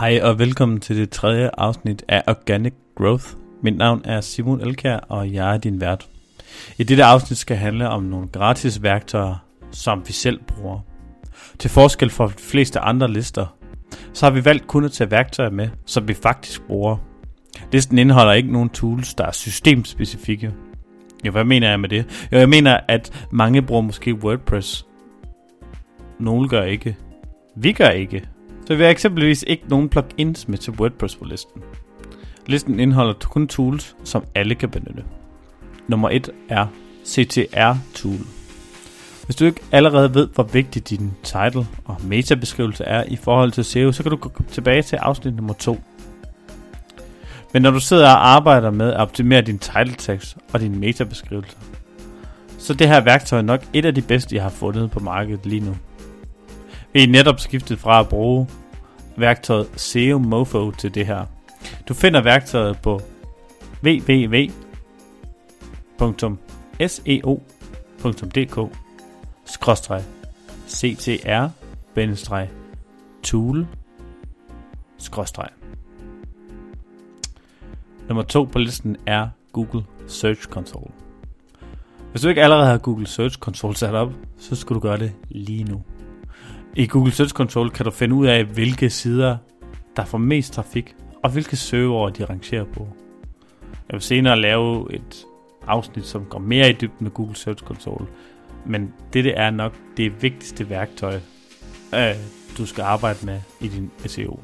[0.00, 3.24] Hej og velkommen til det tredje afsnit af Organic Growth.
[3.62, 6.08] Mit navn er Simon Elkær, og jeg er din vært.
[6.78, 9.34] I dette afsnit skal handle om nogle gratis værktøjer,
[9.70, 10.78] som vi selv bruger.
[11.58, 13.56] Til forskel fra de fleste andre lister,
[14.12, 16.96] så har vi valgt kun at tage værktøjer med, som vi faktisk bruger.
[17.72, 20.52] Listen indeholder ikke nogen tools, der er systemspecifikke.
[21.26, 22.28] Jo, hvad mener jeg med det?
[22.32, 24.86] Jo, jeg mener, at mange bruger måske WordPress.
[26.18, 26.96] Nogle gør ikke.
[27.56, 28.28] Vi gør ikke.
[28.66, 31.62] Så vi har eksempelvis ikke nogen plugins med til WordPress på listen.
[32.46, 35.04] Listen indeholder kun tools, som alle kan benytte.
[35.88, 36.66] Nummer 1 er
[37.06, 38.18] CTR Tool.
[39.24, 43.64] Hvis du ikke allerede ved, hvor vigtig din title og metabeskrivelse er i forhold til
[43.64, 45.80] SEO, så kan du gå tilbage til afsnit nummer 2.
[47.52, 51.56] Men når du sidder og arbejder med at optimere din title tekst og din metabeskrivelse,
[52.58, 55.46] så det her værktøj er nok et af de bedste, jeg har fundet på markedet
[55.46, 55.76] lige nu.
[56.94, 58.48] I netop skiftet fra at bruge
[59.16, 61.24] værktøjet SEO Mofo til det her.
[61.88, 63.00] Du finder værktøjet på
[63.84, 64.58] www.seo.dk
[70.68, 71.48] ctr
[73.22, 73.66] tool.
[78.08, 80.92] Nummer to på listen er Google Search Console.
[82.10, 85.12] Hvis du ikke allerede har Google Search Console sat op, så skal du gøre det
[85.30, 85.82] lige nu.
[86.76, 89.36] I Google Search Console kan du finde ud af, hvilke sider,
[89.96, 92.88] der får mest trafik, og hvilke søgeord de rangerer på.
[93.88, 95.24] Jeg vil senere lave et
[95.66, 98.06] afsnit, som går mere i dybden med Google Search Console.
[98.66, 101.20] Men dette er nok det vigtigste værktøj,
[101.94, 102.14] øh,
[102.58, 104.40] du skal arbejde med i din SEO.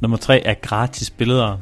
[0.00, 1.58] Nummer 3 er gratis billeder.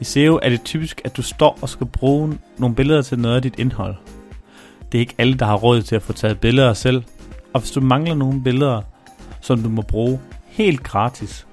[0.00, 3.36] I SEO er det typisk, at du står og skal bruge nogle billeder til noget
[3.36, 3.94] af dit indhold.
[4.92, 7.02] Det er ikke alle, der har råd til at få taget billeder selv,
[7.52, 8.82] og hvis du mangler nogle billeder,
[9.40, 11.46] som du må bruge helt gratis,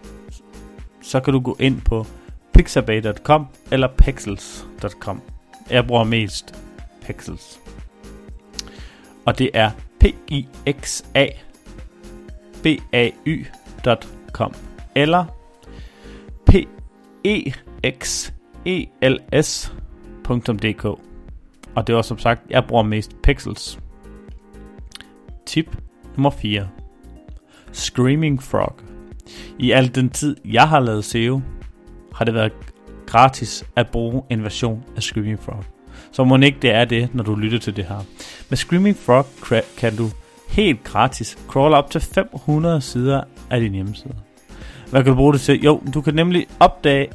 [1.02, 2.06] så kan du gå ind på
[2.54, 5.22] pixabay.com eller pexels.com.
[5.70, 6.56] Jeg bruger mest
[7.02, 7.60] pixels.
[9.26, 10.48] Og det er p i
[10.82, 11.27] x a
[12.64, 14.54] b a y.com
[14.95, 15.26] eller
[16.45, 16.55] p
[17.23, 17.54] e
[18.02, 18.32] x
[18.66, 20.86] e l s.dk.
[21.76, 23.80] Og det var som sagt, jeg bruger mest pixels.
[25.45, 25.77] Tip
[26.17, 26.67] Nummer 4.
[27.72, 28.76] Screaming Frog.
[29.60, 31.42] I al den tid, jeg har lavet SEO,
[32.14, 32.52] har det været
[33.05, 35.64] gratis at bruge en version af Screaming Frog.
[36.11, 38.06] Så må ikke det er det, når du lytter til det her.
[38.50, 39.26] Med Screaming Frog
[39.77, 40.10] kan du
[40.50, 44.16] helt gratis crawl op til 500 sider af din hjemmeside.
[44.89, 45.64] Hvad kan du bruge det til?
[45.64, 47.08] Jo, du kan nemlig opdage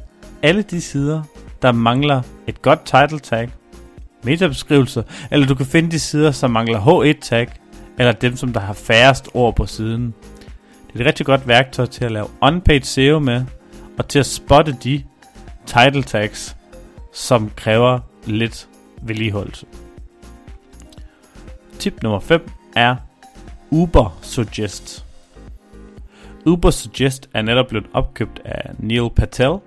[0.43, 1.23] alle de sider,
[1.61, 3.49] der mangler et godt title tag,
[4.23, 7.47] metabeskrivelse, eller du kan finde de sider, som mangler H1 tag,
[7.99, 10.13] eller dem, som der har færrest ord på siden.
[10.87, 13.45] Det er et rigtig godt værktøj til at lave on-page SEO med,
[13.97, 15.03] og til at spotte de
[15.65, 16.55] title tags,
[17.13, 18.67] som kræver lidt
[19.01, 19.65] vedligeholdelse.
[21.79, 22.95] Tip nummer 5 er
[23.69, 25.05] Uber Suggest.
[26.45, 29.57] Uber Suggest er netop blevet opkøbt af Neil Patel,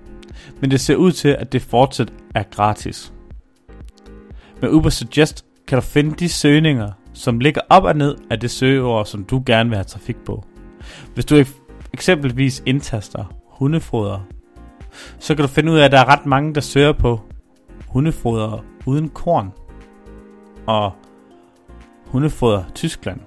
[0.61, 3.13] men det ser ud til, at det fortsat er gratis.
[4.61, 8.50] Med Uber Suggest kan du finde de søgninger, som ligger op og ned af det
[8.50, 10.44] søgeord, som du gerne vil have trafik på.
[11.15, 11.44] Hvis du
[11.94, 14.27] eksempelvis indtaster hundefoder,
[15.19, 17.21] så kan du finde ud af, at der er ret mange, der søger på
[17.87, 19.53] hundefoder uden korn
[20.66, 20.93] og
[22.06, 23.21] hundefoder Tyskland.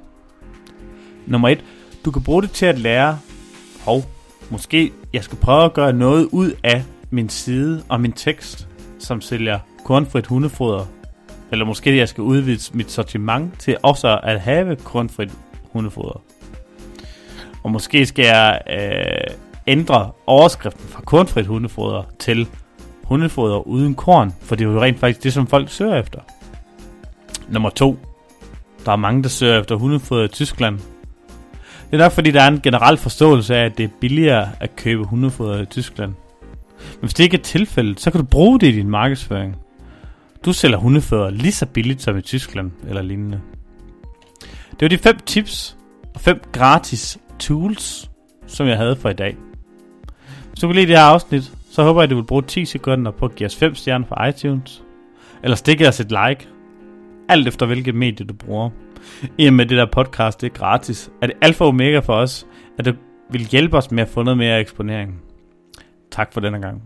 [1.27, 1.63] Nummer 1.
[2.05, 3.19] Du kan bruge det til at lære,
[3.85, 4.01] hov,
[4.49, 8.67] måske jeg skal prøve at gøre noget ud af min side og min tekst,
[8.99, 10.85] som sælger kornfrit hundefoder
[11.51, 15.31] eller måske jeg skal udvide mit sortiment til også at have kornfrit
[15.71, 16.21] hundefoder.
[17.63, 19.35] Og måske skal jeg øh,
[19.67, 22.47] ændre overskriften fra kornfrit hundefoder til
[23.03, 26.19] hundefoder uden korn, for det er jo rent faktisk det, som folk søger efter.
[27.49, 27.97] Nummer to.
[28.85, 30.79] Der er mange, der søger efter hundefoder i Tyskland.
[31.91, 34.75] Det er nok fordi, der er en generel forståelse af, at det er billigere at
[34.75, 36.13] købe hundefoder i Tyskland.
[36.79, 39.55] Men hvis det ikke er tilfældet, så kan du bruge det i din markedsføring.
[40.45, 43.41] Du sælger hundefødder lige så billigt som i Tyskland eller lignende.
[44.71, 45.77] Det var de fem tips
[46.15, 48.11] og fem gratis tools,
[48.47, 49.37] som jeg havde for i dag.
[50.49, 52.65] Hvis du kunne lide det her afsnit, så håber jeg, at du vil bruge 10
[52.65, 54.83] sekunder på at give os 5 stjerner på iTunes.
[55.43, 56.47] Eller stikke os et like.
[57.29, 58.69] Alt efter hvilket medie du bruger.
[59.37, 62.13] I og med det der podcast, det er gratis, er det alfa og omega for
[62.13, 62.47] os,
[62.77, 62.93] at du
[63.31, 65.21] vil hjælpe os med at få noget mere eksponering.
[66.11, 66.83] Tak for denne gang.